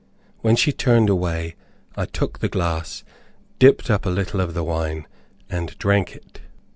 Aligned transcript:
When 0.39 0.55
she 0.55 0.71
turned 0.71 1.11
away, 1.11 1.55
I 1.95 2.07
took 2.07 2.39
the 2.39 2.49
glass, 2.49 3.03
dipped 3.59 3.91
up 3.91 4.03
a 4.03 4.09
little 4.09 4.41
of 4.41 4.55
the 4.55 4.63
wine, 4.63 5.05
and 5.47 5.77
drank 5.77 6.15
it. 6.15 6.41